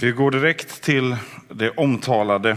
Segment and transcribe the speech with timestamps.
[0.00, 1.16] Vi går direkt till
[1.48, 2.56] det omtalade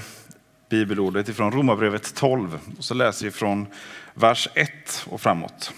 [0.70, 2.59] bibelordet ifrån Romarbrevet 12.
[2.77, 3.67] Och så läser vi från
[4.13, 4.70] vers 1
[5.09, 5.73] och framåt.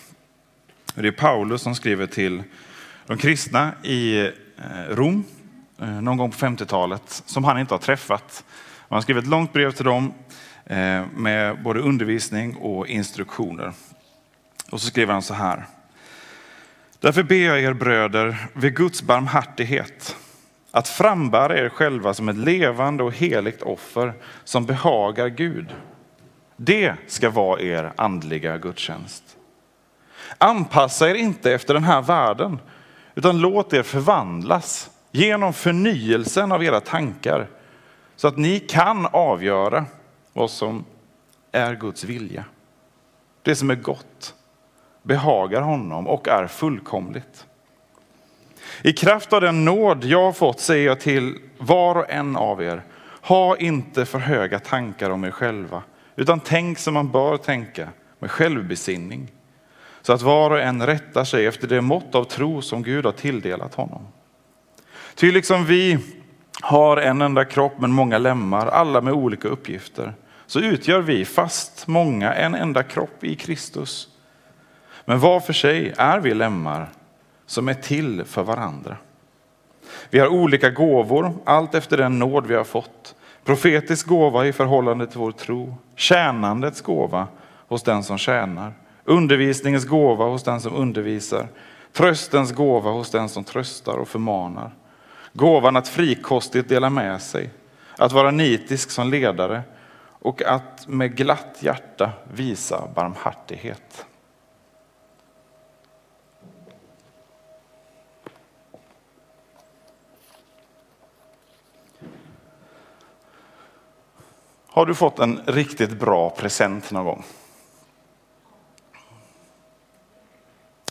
[0.95, 2.43] Det är Paulus som skriver till
[3.05, 4.31] de kristna i eh,
[4.89, 5.23] Rom
[5.81, 8.43] eh, någon gång på 50-talet som han inte har träffat.
[8.89, 10.13] Han skriver ett långt brev till dem
[10.65, 13.73] eh, med både undervisning och instruktioner.
[14.71, 15.65] Och så skriver han så här.
[16.99, 20.15] Därför ber jag er bröder vid Guds barmhärtighet
[20.77, 25.75] att frambära er själva som ett levande och heligt offer som behagar Gud.
[26.55, 29.23] Det ska vara er andliga gudstjänst.
[30.37, 32.59] Anpassa er inte efter den här världen,
[33.15, 37.47] utan låt er förvandlas genom förnyelsen av era tankar
[38.15, 39.85] så att ni kan avgöra
[40.33, 40.85] vad som
[41.51, 42.45] är Guds vilja.
[43.43, 44.35] Det som är gott,
[45.03, 47.46] behagar honom och är fullkomligt.
[48.81, 52.63] I kraft av den nåd jag har fått säger jag till var och en av
[52.63, 52.83] er,
[53.21, 55.83] ha inte för höga tankar om er själva,
[56.15, 59.31] utan tänk som man bör tänka med självbesinning,
[60.01, 63.11] så att var och en rättar sig efter det mått av tro som Gud har
[63.11, 64.07] tilldelat honom.
[65.15, 65.97] Ty liksom vi
[66.61, 70.13] har en enda kropp men många lemmar, alla med olika uppgifter,
[70.45, 74.07] så utgör vi fast många en enda kropp i Kristus.
[75.05, 76.89] Men var för sig är vi lemmar
[77.47, 78.97] som är till för varandra.
[80.09, 83.15] Vi har olika gåvor, allt efter den nåd vi har fått.
[83.43, 87.27] Profetisk gåva i förhållande till vår tro, tjänandets gåva
[87.67, 88.73] hos den som tjänar,
[89.03, 91.47] undervisningens gåva hos den som undervisar,
[91.93, 94.71] tröstens gåva hos den som tröstar och förmanar.
[95.33, 97.49] Gåvan att frikostigt dela med sig,
[97.97, 99.61] att vara nitisk som ledare
[100.19, 104.05] och att med glatt hjärta visa barmhärtighet.
[114.77, 117.23] Har du fått en riktigt bra present någon gång?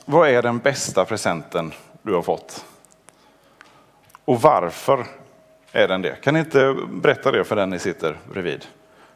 [0.05, 2.65] Vad är den bästa presenten du har fått?
[4.25, 5.07] Och varför
[5.73, 6.21] är den det?
[6.21, 8.67] Kan ni inte berätta det för den ni sitter bredvid?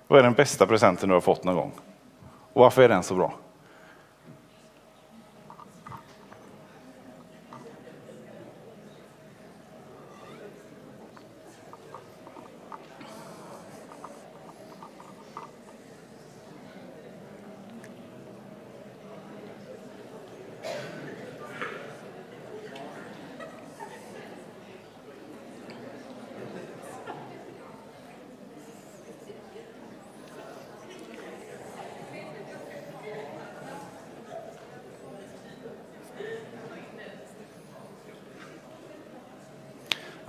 [0.06, 1.72] Vad är den bästa presenten du har fått någon gång?
[2.52, 3.34] Och varför är den så bra?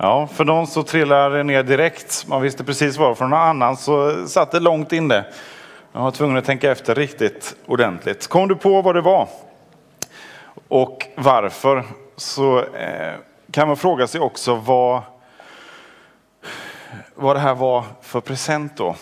[0.04, 2.26] Ja, för någon så trillar det ner direkt.
[2.26, 3.14] Man visste precis var.
[3.14, 5.24] för någon annan så satt det långt inne.
[5.92, 8.26] Jag var tvungen att tänka efter riktigt ordentligt.
[8.26, 9.28] Kom du på vad det var
[10.68, 11.84] och varför
[12.16, 13.14] så eh,
[13.50, 15.02] kan man fråga sig också vad,
[17.14, 18.96] vad det här var för present då.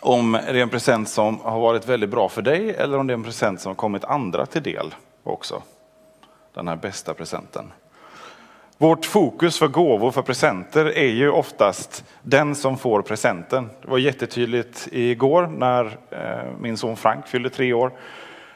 [0.00, 3.12] Om det är en present som har varit väldigt bra för dig eller om det
[3.12, 5.62] är en present som har kommit andra till del också.
[6.54, 7.72] Den här bästa presenten.
[8.82, 13.70] Vårt fokus för gåvor, för presenter, är ju oftast den som får presenten.
[13.82, 17.92] Det var jättetydligt igår när eh, min son Frank fyllde tre år.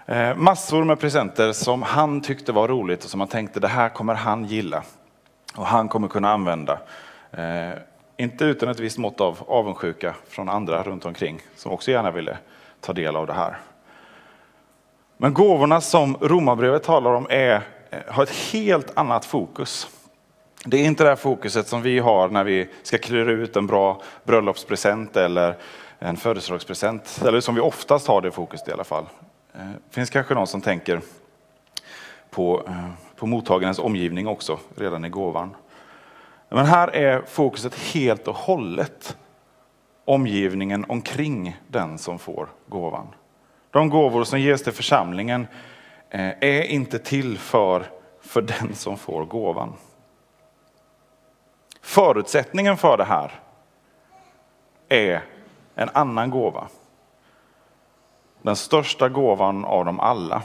[0.07, 3.89] Eh, massor med presenter som han tyckte var roligt och som han tänkte det här
[3.89, 4.83] kommer han gilla.
[5.57, 6.79] Och han kommer kunna använda.
[7.31, 7.71] Eh,
[8.17, 12.39] inte utan ett visst mått av avundsjuka från andra runt omkring som också gärna ville
[12.81, 13.57] ta del av det här.
[15.17, 17.63] Men gåvorna som Romarbrevet talar om är,
[18.09, 19.89] har ett helt annat fokus.
[20.69, 23.67] Det är inte det här fokuset som vi har när vi ska klura ut en
[23.67, 25.57] bra bröllopspresent eller
[25.99, 27.23] en födelsedagspresent.
[27.27, 29.05] Eller som vi oftast har det fokuset i alla fall.
[29.55, 31.01] Eh, det finns kanske någon som tänker
[32.31, 35.55] på, eh, på mottagarens omgivning också, redan i gåvan.
[36.49, 39.17] Men här är fokuset helt och hållet
[40.05, 43.07] omgivningen omkring den som får gåvan.
[43.71, 45.47] De gåvor som ges till församlingen
[46.11, 47.87] eh, är inte till för
[48.21, 49.73] för den som får gåvan.
[51.87, 53.41] Förutsättningen för det här
[54.89, 55.25] är
[55.75, 56.69] en annan gåva.
[58.43, 60.43] Den största gåvan av dem alla.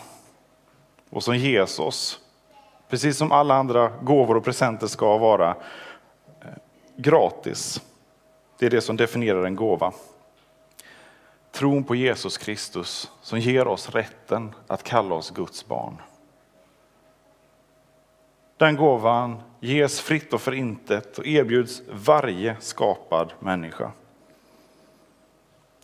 [1.10, 2.20] Och som Jesus,
[2.90, 6.48] precis som alla andra gåvor och presenter ska vara, eh,
[6.96, 7.82] gratis.
[8.60, 9.92] Det är det som definierar en gåva.
[11.52, 16.02] Tron på Jesus Kristus som ger oss rätten att kalla oss Guds barn.
[18.62, 23.92] Den gåvan ges fritt och för intet och erbjuds varje skapad människa.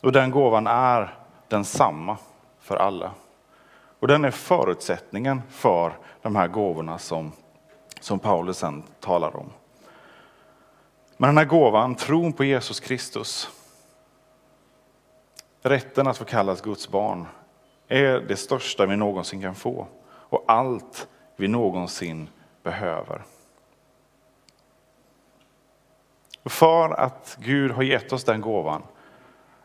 [0.02, 2.18] Och den gåvan är densamma
[2.60, 3.12] för alla.
[4.00, 7.32] Och den är förutsättningen för de här gåvorna som,
[8.00, 9.50] som Paulus sen talar om.
[11.18, 13.50] Men den här gåvan, tron på Jesus Kristus,
[15.62, 17.26] rätten att få kallas Guds barn,
[17.88, 22.30] är det största vi någonsin kan få och allt vi någonsin
[22.68, 23.22] behöver.
[26.46, 28.84] För att Gud har gett oss den gåvan,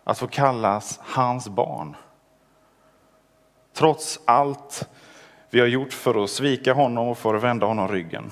[0.04, 1.96] att få kallas hans barn.
[3.72, 4.88] Trots allt
[5.50, 8.30] vi har gjort för att svika honom och för att vända honom ryggen.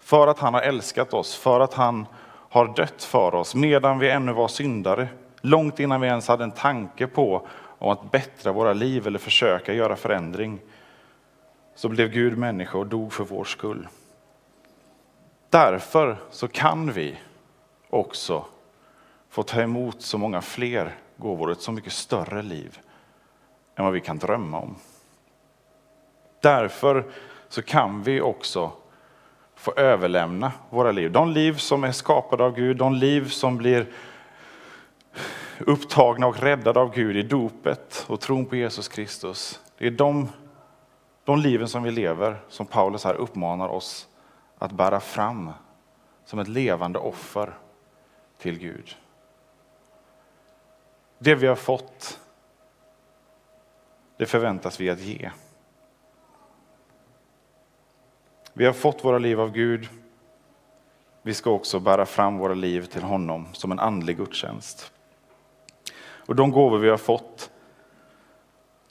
[0.00, 2.06] För att han har älskat oss, för att han
[2.50, 5.08] har dött för oss medan vi ännu var syndare.
[5.40, 7.46] Långt innan vi ens hade en tanke på
[7.78, 10.60] om att bättra våra liv eller försöka göra förändring.
[11.78, 13.88] Så blev Gud människa och dog för vår skull.
[15.50, 17.18] Därför så kan vi
[17.90, 18.44] också
[19.28, 22.78] få ta emot så många fler gåvor, ett så mycket större liv
[23.76, 24.76] än vad vi kan drömma om.
[26.40, 27.04] Därför
[27.48, 28.72] så kan vi också
[29.54, 31.12] få överlämna våra liv.
[31.12, 33.86] De liv som är skapade av Gud, de liv som blir
[35.58, 39.60] upptagna och räddade av Gud i dopet och tron på Jesus Kristus.
[39.78, 40.28] Det är de,
[41.28, 44.08] de liven som vi lever som Paulus här uppmanar oss
[44.58, 45.50] att bära fram
[46.24, 47.58] som ett levande offer
[48.38, 48.96] till Gud.
[51.18, 52.20] Det vi har fått,
[54.16, 55.30] det förväntas vi att ge.
[58.52, 59.88] Vi har fått våra liv av Gud.
[61.22, 64.92] Vi ska också bära fram våra liv till honom som en andlig gudstjänst.
[66.00, 67.50] Och de gåvor vi har fått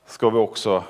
[0.06, 0.84] ska vi också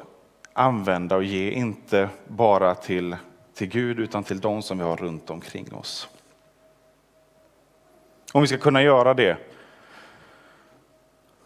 [0.58, 3.16] använda och ge, inte bara till,
[3.54, 6.10] till Gud utan till de som vi har runt omkring oss.
[8.34, 9.38] Om vi ska kunna göra det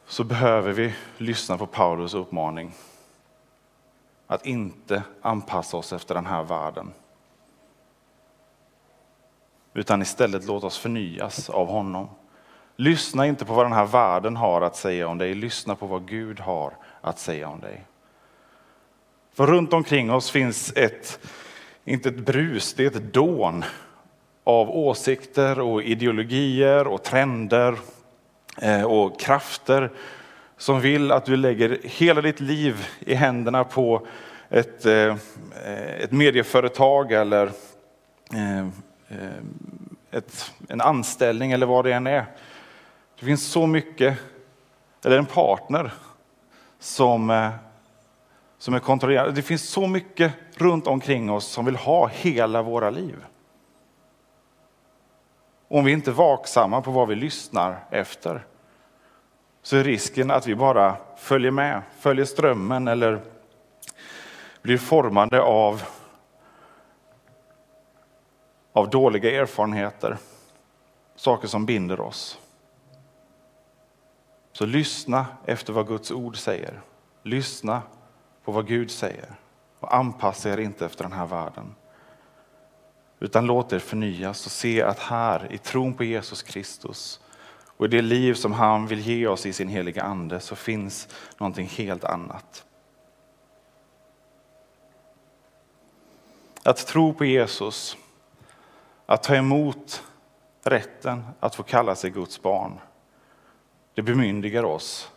[0.05, 2.73] så behöver vi lyssna på Paulus uppmaning
[4.27, 6.93] att inte anpassa oss efter den här världen.
[9.73, 12.09] Utan istället låta oss förnyas av honom.
[12.75, 16.07] Lyssna inte på vad den här världen har att säga om dig, lyssna på vad
[16.07, 17.85] Gud har att säga om dig.
[19.33, 21.19] För runt omkring oss finns ett,
[21.85, 23.65] inte ett brus, det är ett dån
[24.43, 27.75] av åsikter och ideologier och trender
[28.61, 29.91] eh, och krafter
[30.57, 34.07] som vill att du lägger hela ditt liv i händerna på
[34.49, 35.15] ett, eh,
[35.99, 37.45] ett medieföretag eller
[38.33, 38.67] eh,
[40.11, 42.25] ett, en anställning eller vad det än är.
[43.19, 44.17] Det finns så mycket,
[45.05, 45.93] eller en partner
[46.79, 47.51] som,
[48.61, 49.31] som är kontrollerande.
[49.31, 53.25] Det finns så mycket runt omkring oss som vill ha hela våra liv
[55.71, 58.45] om vi inte är vaksamma på vad vi lyssnar efter
[59.61, 63.21] så är risken att vi bara följer med, följer strömmen eller
[64.61, 65.83] blir formade av,
[68.73, 70.17] av dåliga erfarenheter,
[71.15, 72.39] saker som binder oss.
[74.51, 76.81] Så lyssna efter vad Guds ord säger.
[77.23, 77.81] Lyssna
[78.43, 79.35] på vad Gud säger
[79.79, 81.75] och anpassa er inte efter den här världen.
[83.19, 87.19] Utan låt er förnyas och se att här i tron på Jesus Kristus
[87.81, 91.07] och i det liv som han vill ge oss i sin heliga ande så finns
[91.37, 92.65] någonting helt annat.
[96.63, 97.97] Att tro på Jesus,
[99.05, 100.03] att ta emot
[100.63, 102.79] rätten att få kalla sig Guds barn,
[103.93, 105.11] det bemyndigar oss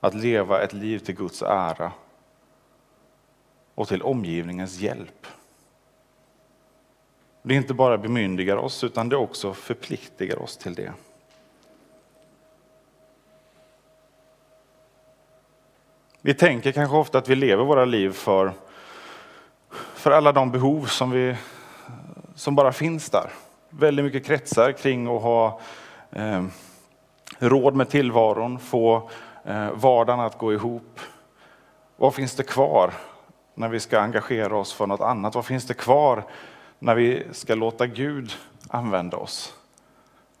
[0.00, 1.92] att leva ett liv till Guds ära
[3.74, 5.26] och till omgivningens hjälp.
[7.42, 10.92] Det inte bara bemyndigar oss utan det också förpliktigar oss till det.
[16.20, 18.52] Vi tänker kanske ofta att vi lever våra liv för,
[19.94, 21.36] för alla de behov som, vi,
[22.34, 23.30] som bara finns där.
[23.70, 25.60] Väldigt mycket kretsar kring att ha
[26.10, 26.44] eh,
[27.38, 29.10] råd med tillvaron, få
[29.48, 31.00] Eh, vardagen att gå ihop.
[31.96, 32.92] Vad finns det kvar?
[33.58, 35.34] när vi ska engagera oss för något annat?
[35.34, 36.24] Vad finns det kvar
[36.78, 38.32] när vi ska låta Gud
[38.68, 39.54] använda oss?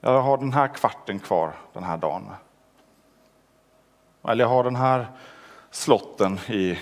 [0.00, 2.30] Jag har den här kvarten kvar den här dagen.
[4.28, 5.06] Eller jag har den här
[5.70, 6.78] slotten i,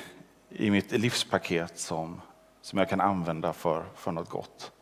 [0.48, 2.20] i mitt livspaket som,
[2.60, 4.72] som jag kan använda för, för något gott.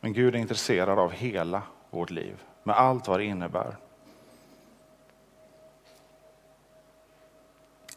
[0.00, 1.62] Men Gud är intresserad av hela
[1.92, 3.76] vårt liv, med allt vad det innebär.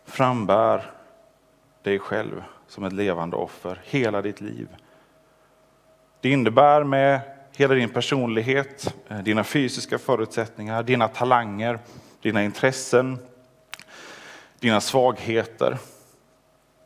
[0.06, 0.92] Frambär
[1.82, 4.68] dig själv som ett levande offer hela ditt liv.
[6.22, 7.22] Det innebär med
[7.56, 11.80] hela din personlighet, eh, dina fysiska förutsättningar, dina talanger,
[12.22, 13.20] dina intressen,
[14.60, 15.78] dina svagheter,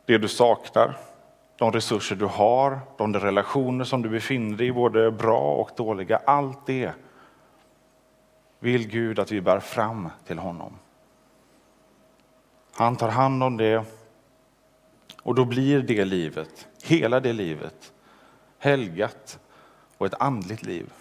[0.06, 0.98] det du saknar,
[1.60, 6.22] de resurser du har, de relationer som du befinner dig i, både bra och dåliga.
[6.26, 6.92] Allt det
[8.60, 10.74] vill Gud att vi bär fram till honom.
[12.74, 13.84] Han tar hand om det
[15.22, 17.94] och då blir det livet, hela det livet,
[18.60, 19.40] helgat
[19.98, 20.94] och ett andligt liv.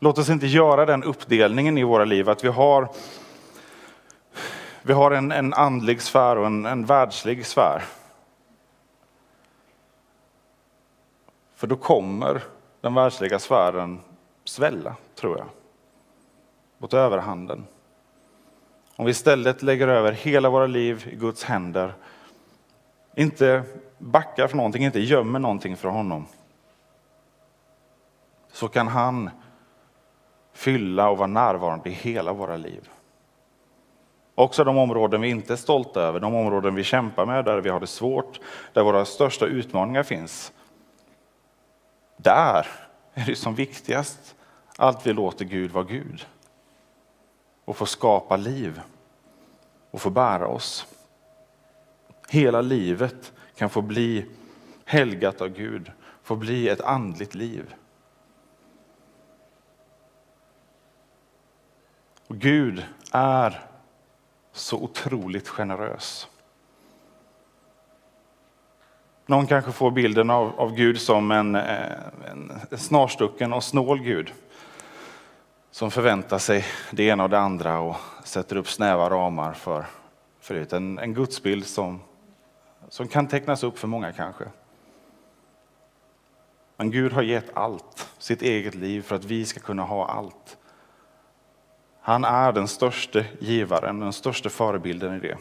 [0.00, 2.88] Låt oss inte göra den uppdelningen i våra liv att vi har,
[4.82, 7.82] vi har en, en andlig sfär och en, en världslig sfär.
[11.56, 12.42] För då kommer
[12.80, 14.00] den världsliga sfären
[14.44, 15.46] svälla, tror jag,
[16.78, 17.66] mot överhanden.
[18.96, 21.94] Om vi istället lägger över hela våra liv i Guds händer,
[23.14, 23.62] inte
[23.98, 26.26] backar för någonting, inte gömmer någonting för honom,
[28.52, 29.30] så kan han
[30.52, 32.88] fylla och vara närvarande i hela våra liv.
[34.34, 37.68] Också de områden vi inte är stolta över, de områden vi kämpar med, där vi
[37.68, 38.40] har det svårt,
[38.72, 40.52] där våra största utmaningar finns.
[42.16, 42.66] Där
[43.14, 44.36] är det som viktigast
[44.76, 46.26] att vi låter Gud vara Gud
[47.64, 48.80] och få skapa liv
[49.90, 50.86] och få bära oss.
[52.28, 54.26] Hela livet kan få bli
[54.84, 55.92] helgat av Gud,
[56.22, 57.74] få bli ett andligt liv.
[62.26, 63.66] Och Gud är
[64.52, 66.28] så otroligt generös.
[69.26, 71.92] Någon kanske får bilden av, av Gud som en, eh,
[72.30, 74.32] en snarstucken och snål Gud
[75.70, 79.84] som förväntar sig det ena och det andra och sätter upp snäva ramar för,
[80.40, 80.72] för det.
[80.72, 82.00] En, en gudsbild som,
[82.88, 84.44] som kan tecknas upp för många kanske.
[86.76, 90.56] Men Gud har gett allt, sitt eget liv, för att vi ska kunna ha allt.
[92.00, 95.36] Han är den största givaren, den största förebilden i det.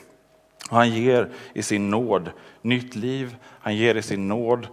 [0.69, 2.31] Och han ger i sin nåd
[2.61, 4.67] nytt liv, han ger i sin nåd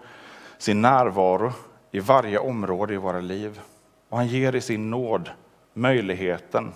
[0.58, 1.52] sin närvaro
[1.90, 3.60] i varje område i våra liv.
[4.08, 5.30] Och han ger i sin nåd
[5.72, 6.72] möjligheten,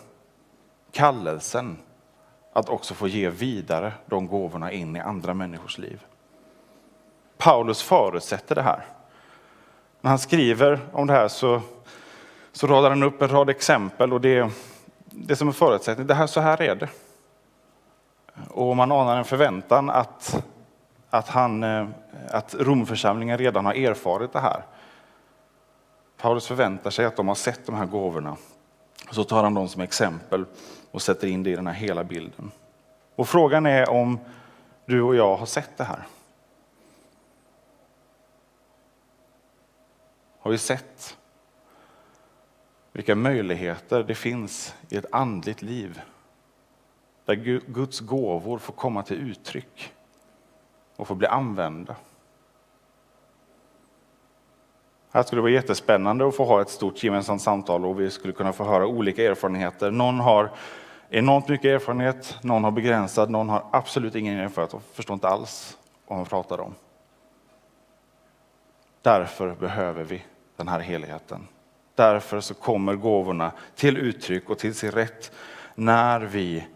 [0.93, 1.79] kallelsen
[2.53, 6.05] att också få ge vidare de gåvorna in i andra människors liv.
[7.39, 8.85] Paulus förutsätter det här.
[10.01, 11.61] När han skriver om det här så,
[12.53, 14.51] så radar han upp en rad exempel och det,
[15.05, 16.89] det som är förutsättning, det här, så här är det.
[18.51, 20.45] Och man anar en förväntan att,
[21.11, 21.89] att, han, eh,
[22.31, 24.63] att Romförsamlingen redan har erfarit det här.
[26.17, 28.37] Paulus förväntar sig att de har sett de här gåvorna
[29.11, 30.45] så tar han dem som exempel
[30.91, 32.51] och sätter in det i den här hela bilden.
[33.17, 34.19] Och frågan är om
[34.87, 36.07] du och jag har sett det här.
[40.41, 41.17] Har vi sett
[42.93, 46.01] vilka möjligheter det finns i ett andligt liv
[47.27, 47.35] där
[47.67, 49.93] Guds gåvor får komma till uttryck
[50.97, 51.97] och få bli använda?
[55.11, 58.33] Här skulle det vara jättespännande att få ha ett stort gemensamt samtal och vi skulle
[58.33, 59.91] kunna få höra olika erfarenheter.
[59.91, 60.51] Någon har
[61.09, 65.79] enormt mycket erfarenhet, någon har begränsad, någon har absolut ingen erfarenhet och förstår inte alls
[66.07, 66.75] vad man pratar om.
[69.03, 70.25] Därför behöver vi
[70.57, 71.49] den här helheten.
[71.95, 75.33] Därför så kommer gåvorna till uttryck och till sin rätt
[75.75, 76.67] när vi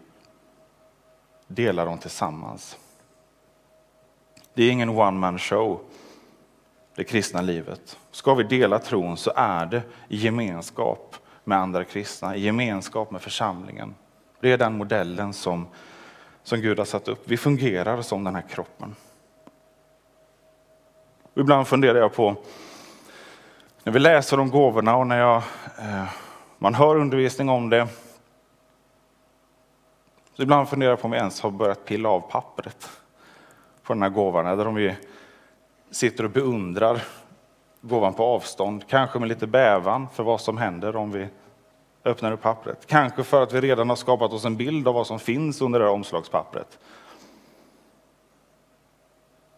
[1.55, 2.77] delar dem tillsammans.
[4.53, 5.79] Det är ingen one man show
[6.95, 7.97] det kristna livet.
[8.11, 13.21] Ska vi dela tron så är det i gemenskap med andra kristna, i gemenskap med
[13.21, 13.95] församlingen.
[14.39, 15.67] Det är den modellen som,
[16.43, 17.23] som Gud har satt upp.
[17.25, 18.95] Vi fungerar som den här kroppen.
[21.35, 22.35] Ibland funderar jag på,
[23.83, 25.43] när vi läser om gåvorna och när jag,
[25.79, 26.03] eh,
[26.57, 27.87] man hör undervisning om det,
[30.41, 32.89] så ibland funderar jag på om vi ens har börjat pilla av pappret
[33.83, 34.95] på den här gåvan, eller om vi
[35.91, 37.03] sitter och beundrar
[37.81, 41.27] gåvan på avstånd, kanske med lite bävan för vad som händer om vi
[42.05, 42.85] öppnar upp pappret.
[42.85, 45.79] Kanske för att vi redan har skapat oss en bild av vad som finns under
[45.79, 46.79] det här omslagspappret.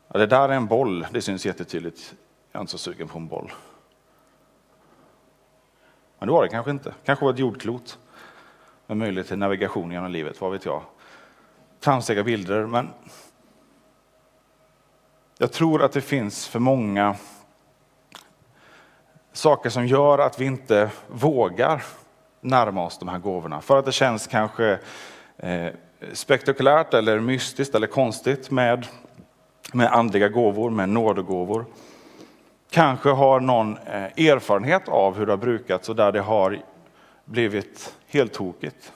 [0.08, 2.16] Ja, det där är en boll, det syns jättetydligt.
[2.52, 3.52] Jag är inte så sugen på en boll.
[6.20, 6.94] Men det var det kanske inte.
[7.04, 8.00] Kanske var ett jordklot
[8.88, 10.82] med möjlighet till navigation genom livet, vad vet jag.
[11.80, 12.90] Tramsiga bilder, men
[15.38, 17.16] jag tror att det finns för många
[19.34, 21.84] saker som gör att vi inte vågar
[22.42, 23.62] närma oss de här gåvorna.
[23.62, 24.80] För att det känns kanske
[25.38, 25.68] eh,
[26.13, 28.88] spektakulärt eller mystiskt eller konstigt med,
[29.74, 31.66] med andliga gåvor, med nådegåvor.
[32.70, 36.60] Kanske har någon eh, erfarenhet av hur det har brukats och där det har
[37.25, 38.94] blivit helt tokigt.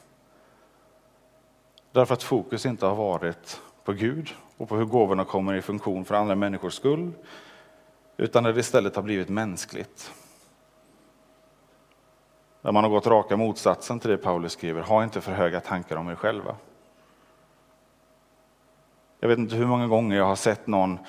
[1.92, 6.06] Därför att fokus inte har varit på Gud och på hur gåvorna kommer i funktion
[6.06, 7.12] för andra människors skull,
[8.18, 10.14] utan där det istället har blivit mänskligt.
[12.62, 15.96] Där man har gått raka motsatsen till det Paulus skriver, ha inte för höga tankar
[15.96, 16.56] om er själva.
[19.20, 21.00] Jag vet inte hur många gånger jag har sett någon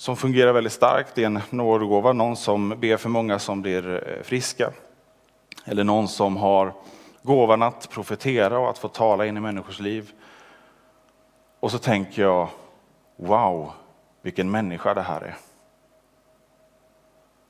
[0.00, 4.22] som fungerar väldigt starkt i en nådegåva, någon som ber för många som blir eh,
[4.22, 4.72] friska.
[5.64, 6.74] Eller någon som har
[7.22, 10.12] gåvan att profetera och att få tala in i människors liv.
[11.60, 12.48] Och så tänker jag,
[13.16, 13.72] wow,
[14.22, 15.36] vilken människa det här är.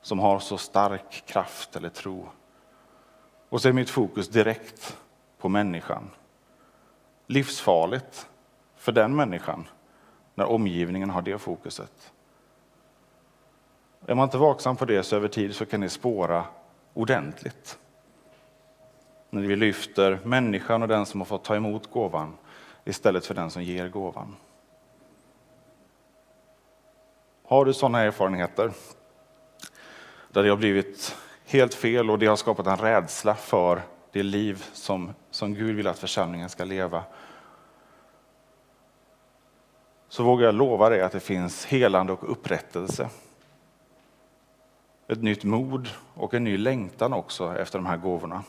[0.03, 2.29] Som har så stark kraft eller tro.
[3.49, 4.97] Och så är mitt fokus direkt
[5.39, 6.11] på människan.
[7.27, 8.29] Livsfarligt
[8.77, 9.69] för den människan
[10.35, 12.13] när omgivningen har det fokuset.
[14.07, 16.45] Är man inte vaksam på det så över tid så kan det spåra
[16.95, 17.79] ordentligt.
[19.31, 22.37] När vi lyfter människan och den som har fått ta emot gåvan
[22.85, 24.37] istället för den som ger gåvan.
[27.45, 28.71] Har du sådana erfarenheter
[30.29, 34.65] där det har blivit helt fel och det har skapat en rädsla för det liv
[34.73, 37.03] som, som Gud vill att församlingen ska leva
[40.09, 43.09] så vågar jag lova dig att det finns helande och upprättelse
[45.11, 48.43] ett nytt mod och en ny längtan också efter de här gåvorna.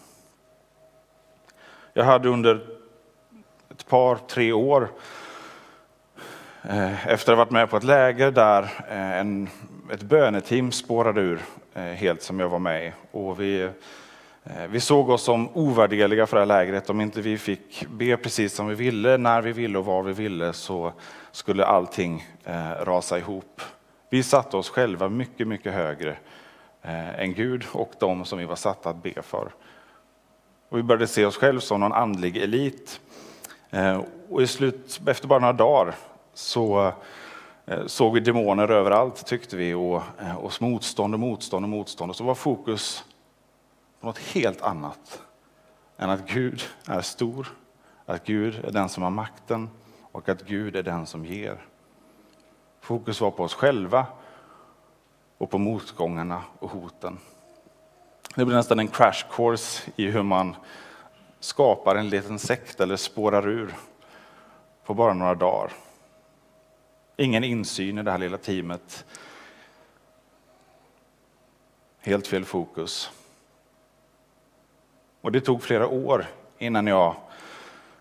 [1.93, 2.67] Jag hade under
[3.69, 4.91] ett par, tre år
[6.63, 9.49] eh, efter att ha varit med på ett läger där eh, en,
[9.91, 11.41] ett böneteam spårade ur
[11.73, 12.91] eh, helt som jag var med i.
[13.11, 13.69] Och vi,
[14.69, 16.89] vi såg oss som ovärdeliga för det här lägret.
[16.89, 20.13] Om inte vi fick be precis som vi ville, när vi ville och var vi
[20.13, 20.93] ville så
[21.31, 22.27] skulle allting
[22.79, 23.61] rasa ihop.
[24.09, 26.17] Vi satte oss själva mycket, mycket högre
[26.81, 29.51] Eh, en Gud och de som vi var satta att be för.
[30.69, 33.01] Och vi började se oss själva som någon andlig elit.
[33.69, 35.95] Eh, och i slut, efter bara några dagar
[36.33, 36.93] så
[37.65, 40.01] eh, såg vi demoner överallt tyckte vi och,
[40.37, 42.09] och motstånd och motstånd och motstånd.
[42.09, 43.05] Och så var fokus
[43.99, 45.21] på något helt annat
[45.97, 47.47] än att Gud är stor,
[48.05, 49.69] att Gud är den som har makten
[50.11, 51.57] och att Gud är den som ger.
[52.79, 54.05] Fokus var på oss själva
[55.41, 57.17] och på motgångarna och hoten.
[58.35, 60.55] Det blir nästan en crash course i hur man
[61.39, 63.75] skapar en liten sekt eller spårar ur
[64.85, 65.71] på bara några dagar.
[67.17, 69.05] Ingen insyn i det här lilla teamet.
[71.99, 73.11] Helt fel fokus.
[75.21, 76.25] Och det tog flera år
[76.57, 77.15] innan jag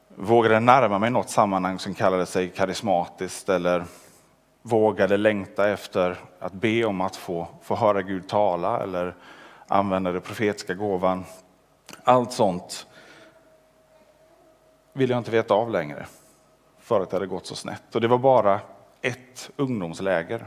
[0.08, 3.84] vågade närma mig något sammanhang som kallade sig karismatiskt eller
[4.62, 9.14] vågade längta efter att be om att få, få höra Gud tala eller
[9.68, 11.24] använda den profetiska gåvan.
[12.04, 12.86] Allt sånt
[14.92, 16.06] ville jag inte veta av längre
[16.78, 17.94] för att det hade gått så snett.
[17.94, 18.60] Och det var bara
[19.00, 20.46] ett ungdomsläger.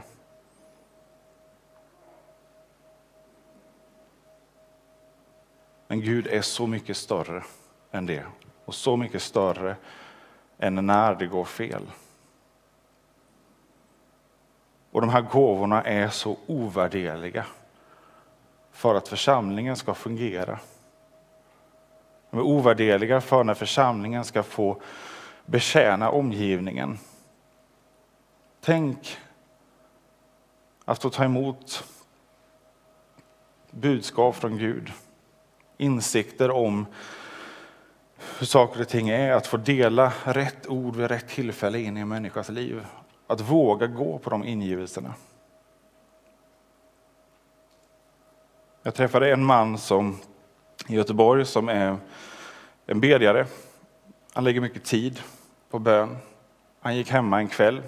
[5.86, 7.42] Men Gud är så mycket större
[7.90, 8.24] än det
[8.64, 9.76] och så mycket större
[10.58, 11.82] än när det går fel.
[14.94, 17.46] Och de här gåvorna är så ovärdeliga
[18.72, 20.58] för att församlingen ska fungera.
[22.30, 24.80] De är ovärdeliga för när församlingen ska få
[25.46, 26.98] betjäna omgivningen.
[28.60, 29.18] Tänk
[30.84, 31.84] att få ta emot
[33.70, 34.92] budskap från Gud,
[35.76, 36.86] insikter om
[38.38, 42.00] hur saker och ting är, att få dela rätt ord vid rätt tillfälle in i
[42.00, 42.86] en människas liv.
[43.26, 45.14] Att våga gå på de ingivelserna.
[48.82, 50.18] Jag träffade en man som,
[50.88, 51.96] i Göteborg som är
[52.86, 53.46] en bedjare.
[54.32, 55.20] Han lägger mycket tid
[55.70, 56.16] på bön.
[56.80, 57.82] Han gick hemma en kväll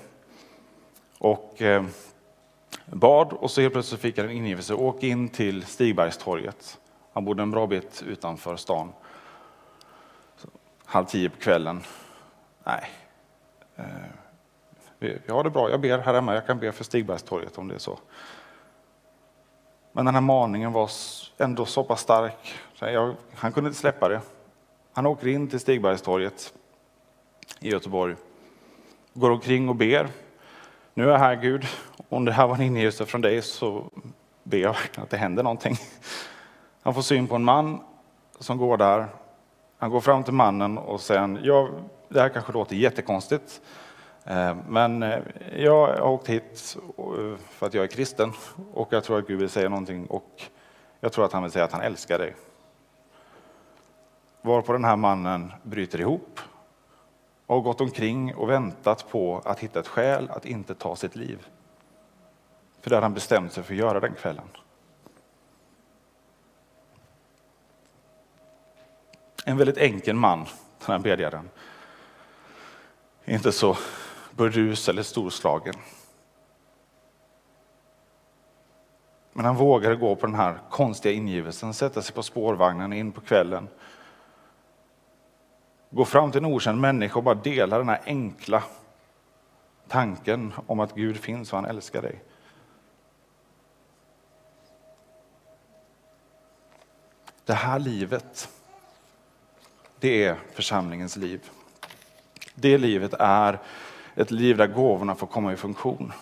[1.19, 1.85] och eh,
[2.87, 4.75] bad och så helt plötsligt fick han en ingivelse.
[4.75, 6.79] Åk in till Stigbergstorget.
[7.13, 8.93] Han bodde en bra bit utanför stan.
[10.37, 10.49] Så,
[10.85, 11.81] halv tio på kvällen.
[12.65, 12.91] Nej.
[13.77, 13.85] Eh,
[14.99, 15.71] vi, vi har det bra.
[15.71, 16.35] Jag ber här hemma.
[16.35, 17.99] Jag kan be för Stigbergstorget om det är så.
[19.93, 20.91] Men den här maningen var
[21.39, 22.55] ändå så pass stark.
[22.75, 24.21] Så jag, han kunde inte släppa det.
[24.93, 26.55] Han åker in till Stigbergstorget
[27.61, 28.17] i Göteborg.
[29.15, 30.09] Går omkring och ber.
[30.95, 31.67] Nu är jag här Gud.
[32.09, 33.85] Om det här var en ingivelse från dig så
[34.43, 35.77] ber jag verkligen att det händer någonting.
[36.83, 37.81] Han får syn på en man
[38.39, 39.07] som går där.
[39.79, 41.69] Han går fram till mannen och säger, ja,
[42.09, 43.61] det här kanske låter jättekonstigt,
[44.27, 45.23] Eh, men eh,
[45.57, 48.33] jag har åkt hit eh, för att jag är kristen
[48.73, 50.43] och jag tror att Gud vill säga någonting och
[51.01, 52.35] jag tror att han vill säga att han älskar dig.
[54.43, 56.41] Varpå den här mannen bryter ihop
[57.47, 61.17] och har gått omkring och väntat på att hitta ett skäl att inte ta sitt
[61.17, 61.47] liv.
[62.81, 64.49] För det hade han bestämt sig för att göra den kvällen.
[69.45, 71.51] En väldigt enkel man, den här bedjaren.
[73.25, 73.77] Inte så
[74.37, 75.75] burdus eller storslagen.
[79.33, 83.21] Men han vågade gå på den här konstiga ingivelsen, sätta sig på spårvagnen in på
[83.21, 83.69] kvällen.
[85.91, 88.63] Gå fram till en okänd människa och bara dela den här enkla
[89.89, 92.23] tanken om att Gud finns och han älskar dig.
[97.45, 98.49] Det här livet,
[100.01, 101.51] det är församlingens liv.
[102.55, 103.59] Det livet är
[104.17, 106.13] ett liv där gåvorna får komma i funktion.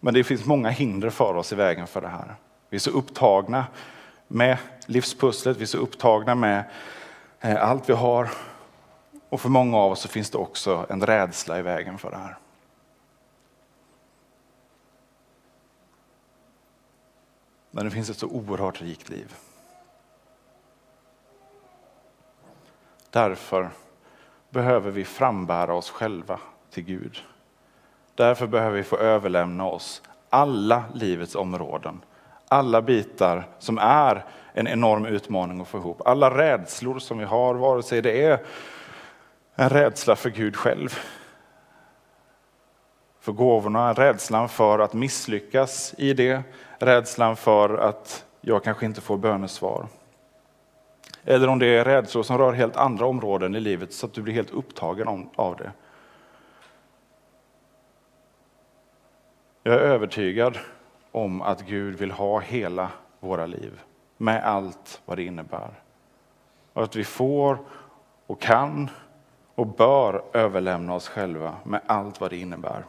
[0.00, 2.34] Men det finns många hinder för oss i vägen för det här.
[2.68, 3.66] Vi är så upptagna
[4.28, 6.64] med livspusslet, vi är så upptagna med
[7.40, 8.30] eh, allt vi har.
[9.28, 12.16] Och för många av oss så finns det också en rädsla i vägen för det
[12.16, 12.38] här.
[17.70, 19.34] Men det finns ett så oerhört rikt liv.
[23.10, 23.70] Därför
[24.52, 26.38] behöver vi frambära oss själva
[26.70, 27.18] till Gud.
[28.14, 32.00] Därför behöver vi få överlämna oss alla livets områden.
[32.48, 36.02] Alla bitar som är en enorm utmaning att få ihop.
[36.04, 38.40] Alla rädslor som vi har, vare sig det är
[39.54, 40.98] en rädsla för Gud själv,
[43.20, 46.42] för gåvorna, rädslan för att misslyckas i det,
[46.78, 49.86] rädslan för att jag kanske inte får bönesvar.
[51.24, 54.22] Eller om det är rädslor som rör helt andra områden i livet så att du
[54.22, 55.72] blir helt upptagen av det.
[59.62, 60.58] Jag är övertygad
[61.12, 62.88] om att Gud vill ha hela
[63.20, 63.80] våra liv
[64.16, 65.70] med allt vad det innebär.
[66.72, 67.58] Och att vi får
[68.26, 68.90] och kan
[69.54, 72.84] och bör överlämna oss själva med allt vad det innebär.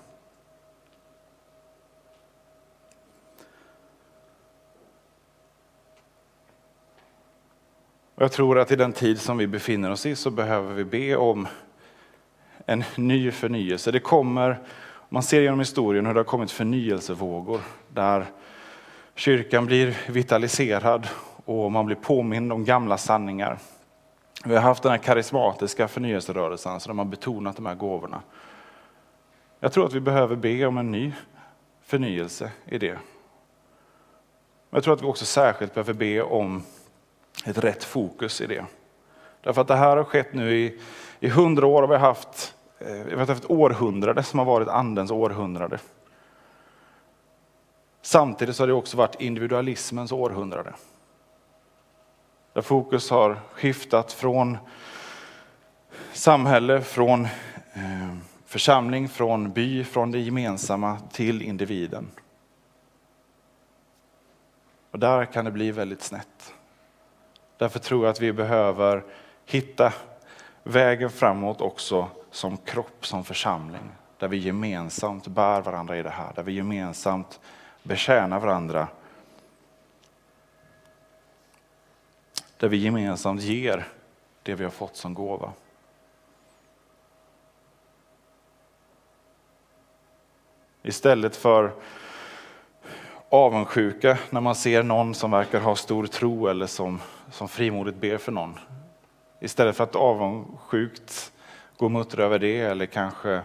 [8.15, 10.84] Och jag tror att i den tid som vi befinner oss i så behöver vi
[10.84, 11.47] be om
[12.65, 13.91] en ny förnyelse.
[13.91, 14.60] Det kommer,
[15.10, 18.26] man ser genom historien hur det har kommit förnyelsevågor där
[19.15, 21.08] kyrkan blir vitaliserad
[21.45, 23.58] och man blir påmind om gamla sanningar.
[24.45, 28.21] Vi har haft den här karismatiska förnyelserörelsen så de har betonat de här gåvorna.
[29.60, 31.13] Jag tror att vi behöver be om en ny
[31.86, 32.97] förnyelse i det.
[34.69, 36.63] Jag tror att vi också särskilt behöver be om
[37.43, 38.65] ett rätt fokus i det.
[39.41, 40.79] Därför att det här har skett nu i,
[41.19, 41.82] i hundra år.
[41.82, 45.79] Har vi, haft, eh, vi har haft ett århundrade som har varit andens århundrade.
[48.01, 50.73] Samtidigt så har det också varit individualismens århundrade.
[52.53, 54.58] Där fokus har skiftat från
[56.13, 57.25] samhälle, från
[57.73, 62.08] eh, församling, från by, från det gemensamma till individen.
[64.91, 66.53] Och där kan det bli väldigt snett.
[67.63, 69.04] Därför tror jag att vi behöver
[69.45, 69.93] hitta
[70.63, 73.91] vägen framåt också som kropp, som församling.
[74.17, 77.39] Där vi gemensamt bär varandra i det här, där vi gemensamt
[77.84, 78.88] betjänar varandra.
[82.58, 83.88] Där vi gemensamt ger
[84.43, 85.52] det vi har fått som gåva.
[90.82, 91.71] Istället för
[93.34, 97.02] avundsjuka när man ser någon som verkar ha stor tro eller som,
[97.33, 98.59] som frimodigt ber för någon.
[99.39, 101.33] Istället för att avundsjukt
[101.77, 103.41] gå och muttra över det eller kanske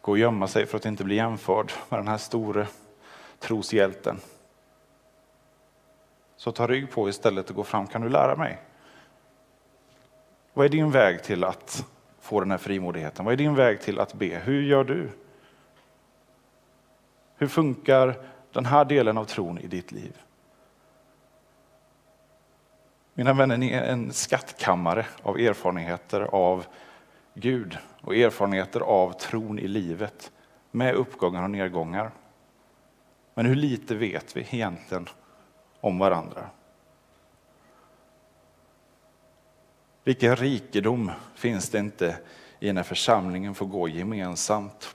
[0.00, 2.66] gå och gömma sig för att inte bli jämförd med den här store
[3.38, 4.20] troshjälten.
[6.36, 7.86] Så ta rygg på istället och gå fram.
[7.86, 8.58] Kan du lära mig?
[10.52, 11.86] Vad är din väg till att
[12.20, 13.24] få den här frimodigheten?
[13.24, 14.40] Vad är din väg till att be?
[14.44, 15.10] Hur gör du?
[17.36, 18.14] Hur funkar
[18.52, 20.22] den här delen av tron i ditt liv?
[23.18, 26.66] Mina vänner, ni är en skattkammare av erfarenheter av
[27.34, 30.32] Gud och erfarenheter av tron i livet
[30.70, 32.10] med uppgångar och nedgångar.
[33.34, 35.08] Men hur lite vet vi egentligen
[35.80, 36.46] om varandra?
[40.04, 42.18] Vilken rikedom finns det inte
[42.60, 44.94] i när församlingen får gå gemensamt.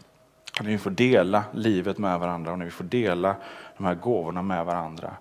[0.62, 3.36] När vi får dela livet med varandra och när vi får dela
[3.77, 5.17] de här gåvorna med varandra.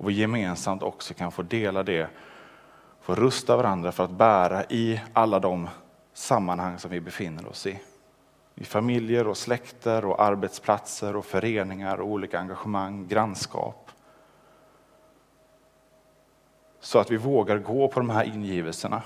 [0.00, 2.10] Och vi gemensamt också kan få dela det,
[3.00, 5.68] få rusta varandra för att bära i alla de
[6.12, 7.80] sammanhang som vi befinner oss i.
[8.54, 13.90] I familjer och släkter och arbetsplatser och föreningar och olika engagemang, grannskap.
[16.80, 19.02] Så att vi vågar gå på de här ingivelserna.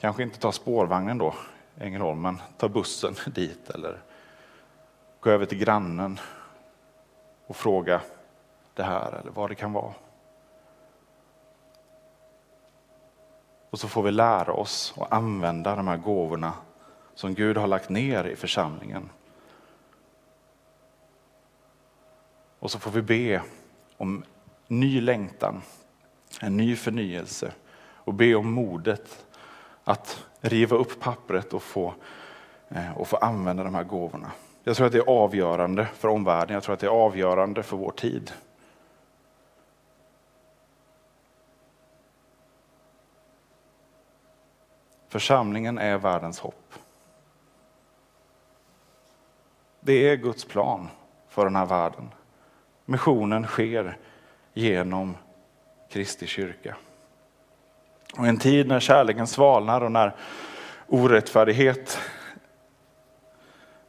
[0.00, 1.34] Kanske inte ta spårvagnen då,
[1.78, 4.02] Ängelholm, men ta bussen dit eller
[5.20, 6.20] gå över till grannen
[7.46, 8.00] och fråga
[8.74, 9.94] det här eller vad det kan vara.
[13.70, 16.52] Och så får vi lära oss att använda de här gåvorna
[17.14, 19.10] som Gud har lagt ner i församlingen.
[22.58, 23.42] Och så får vi be
[23.96, 24.24] om
[24.68, 25.62] ny längtan,
[26.40, 27.52] en ny förnyelse
[27.94, 29.26] och be om modet
[29.84, 31.94] att riva upp pappret och få,
[32.68, 34.30] eh, och få använda de här gåvorna.
[34.64, 37.76] Jag tror att det är avgörande för omvärlden, jag tror att det är avgörande för
[37.76, 38.32] vår tid.
[45.12, 46.74] Församlingen är världens hopp.
[49.80, 50.88] Det är Guds plan
[51.28, 52.10] för den här världen.
[52.84, 53.98] Missionen sker
[54.52, 55.16] genom
[55.90, 56.76] Kristi kyrka.
[58.18, 60.16] Och en tid när kärleken svalnar och när
[60.86, 61.98] orättfärdighet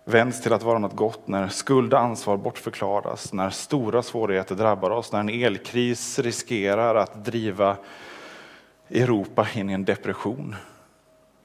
[0.05, 4.91] vänds till att vara något gott, när skuld och ansvar bortförklaras, när stora svårigheter drabbar
[4.91, 7.77] oss, när en elkris riskerar att driva
[8.89, 10.55] Europa in i en depression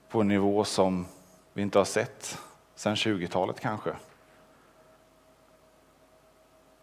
[0.08, 1.06] på en nivå som
[1.52, 2.38] vi inte har sett
[2.74, 3.90] sedan 20-talet kanske.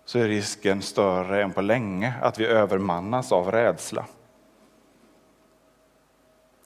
[0.06, 4.06] Så är risken större än på länge att vi övermannas av rädsla.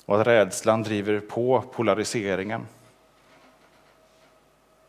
[0.06, 2.68] Och att rädslan driver på polariseringen.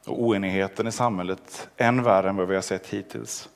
[0.06, 3.48] Och oenigheten i samhället än värre än vad vi har sett hittills.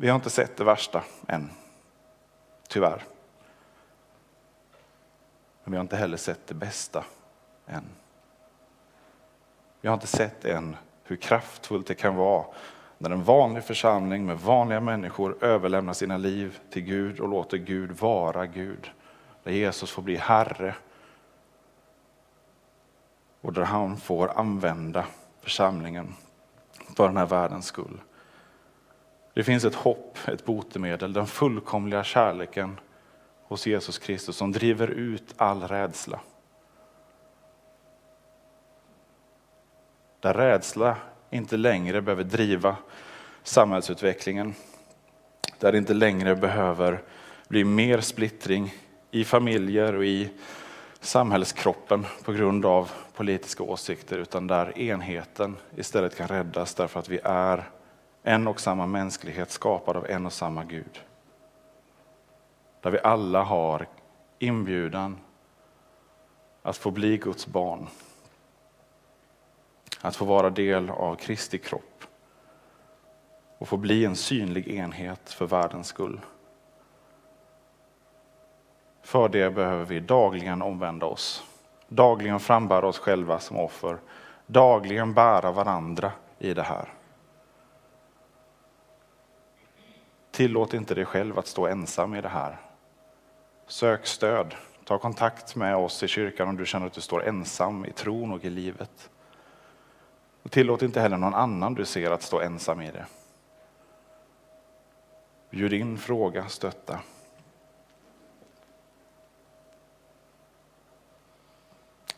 [0.00, 1.50] Vi har inte sett det värsta än,
[2.68, 3.04] tyvärr.
[5.64, 7.04] Men vi har inte heller sett det bästa
[7.66, 7.84] än.
[9.80, 12.44] Vi har inte sett än hur kraftfullt det kan vara
[12.98, 17.90] när en vanlig församling med vanliga människor överlämnar sina liv till Gud och låter Gud
[17.90, 18.90] vara Gud.
[19.42, 20.74] Där Jesus får bli Herre
[23.40, 25.06] och där han får använda
[25.40, 26.14] församlingen
[26.96, 28.00] för den här världens skull.
[29.34, 32.80] Det finns ett hopp, ett botemedel, den fullkomliga kärleken
[33.42, 36.20] hos Jesus Kristus som driver ut all rädsla.
[40.20, 40.96] Där rädsla
[41.30, 42.76] inte längre behöver driva
[43.42, 44.54] samhällsutvecklingen.
[45.58, 47.02] Där det inte längre behöver
[47.48, 48.74] bli mer splittring
[49.10, 50.30] i familjer och i
[51.00, 57.20] samhällskroppen på grund av politiska åsikter, utan där enheten istället kan räddas därför att vi
[57.24, 57.64] är
[58.22, 61.00] en och samma mänsklighet skapad av en och samma Gud.
[62.80, 63.86] Där vi alla har
[64.38, 65.18] inbjudan
[66.62, 67.88] att få bli Guds barn
[70.00, 72.04] att få vara del av Kristi kropp
[73.58, 76.20] och få bli en synlig enhet för världens skull.
[79.02, 81.44] För det behöver vi dagligen omvända oss,
[81.88, 83.98] dagligen frambära oss själva som offer,
[84.46, 86.88] dagligen bära varandra i det här.
[90.40, 92.60] Tillåt inte dig själv att stå ensam i det här.
[93.66, 94.54] Sök stöd.
[94.84, 98.32] Ta kontakt med oss i kyrkan om du känner att du står ensam i tron
[98.32, 99.10] och i livet.
[100.42, 103.06] Och tillåt inte heller någon annan du ser att stå ensam i det.
[105.50, 107.00] Bjud in, fråga, stötta.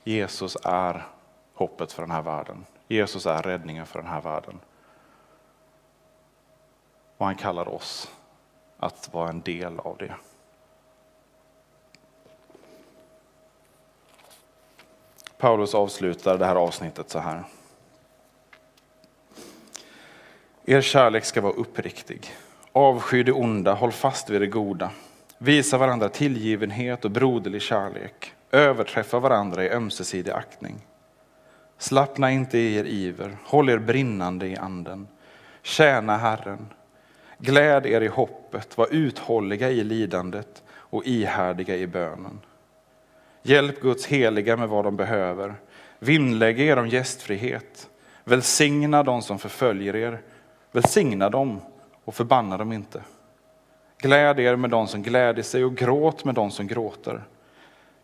[0.04, 1.06] Jesus är
[1.54, 2.64] hoppet för den här världen.
[2.88, 4.60] Jesus är räddningen för den här världen.
[7.22, 8.10] Och han kallar oss
[8.78, 10.14] att vara en del av det.
[15.38, 17.44] Paulus avslutar det här avsnittet så här.
[20.64, 22.34] Er kärlek ska vara uppriktig.
[22.72, 24.90] Avsky det onda, håll fast vid det goda.
[25.38, 28.32] Visa varandra tillgivenhet och broderlig kärlek.
[28.50, 30.86] Överträffa varandra i ömsesidig aktning.
[31.78, 35.08] Slappna inte i er iver, håll er brinnande i anden.
[35.62, 36.68] Tjäna Herren.
[37.44, 42.40] Gläd er i hoppet, var uthålliga i lidandet och ihärdiga i bönen.
[43.42, 45.54] Hjälp Guds heliga med vad de behöver.
[45.98, 47.90] Vinnlägg er om gästfrihet.
[48.24, 50.20] Välsigna dem som förföljer er.
[50.72, 51.60] Välsigna dem
[52.04, 53.02] och förbanna dem inte.
[53.98, 57.22] Gläd er med dem som gläder sig och gråt med dem som gråter.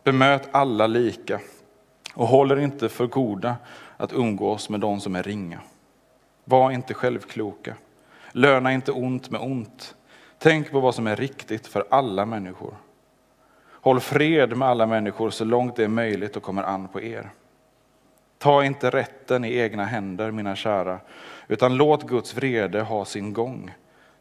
[0.05, 1.41] Bemöt alla lika
[2.15, 3.57] och håll er inte för goda
[3.97, 5.61] att umgås med dem som är ringa.
[6.45, 7.75] Var inte självkloka.
[8.39, 9.97] Löna inte ont med ont.
[10.39, 12.75] Tänk på vad som är riktigt för alla människor.
[13.71, 17.31] Håll fred med alla människor så långt det är möjligt och kommer an på er.
[18.39, 21.01] Ta inte rätten i egna händer, mina kära,
[21.49, 23.75] utan låt Guds vrede ha sin gång.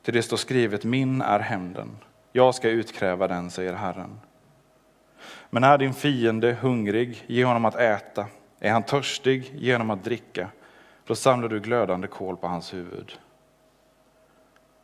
[0.04, 1.98] Till det står skrivet, min är hämnden,
[2.32, 4.20] jag ska utkräva den, säger Herren.
[5.50, 8.26] Men är din fiende hungrig, ge honom att äta.
[8.60, 10.50] Är han törstig, ge honom att dricka.
[11.06, 13.18] Då samlar du glödande kol på hans huvud.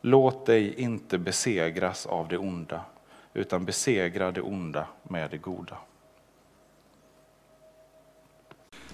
[0.05, 2.85] Låt dig inte besegras av det onda,
[3.33, 5.77] utan besegra det onda med det goda.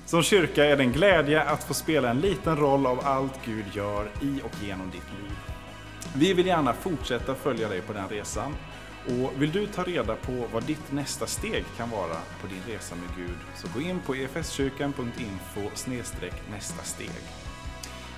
[0.06, 3.66] Som kyrka är det en glädje att få spela en liten roll av allt Gud
[3.74, 5.38] gör i och genom ditt liv.
[6.16, 8.56] Vi vill gärna fortsätta följa dig på den resan.
[9.06, 12.96] Och vill du ta reda på vad ditt nästa steg kan vara på din resa
[12.96, 15.62] med Gud så gå in på efskyrkan.info
[16.52, 17.49] nästa steg.